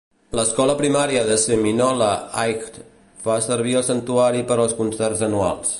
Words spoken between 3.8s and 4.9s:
el santuari per als